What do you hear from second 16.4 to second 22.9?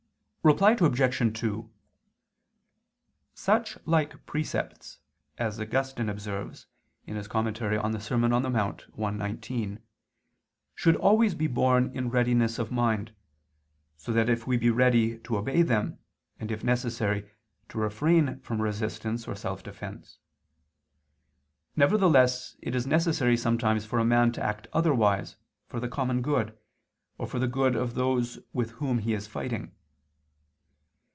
if necessary, to refrain from resistance or self defense. Nevertheless it is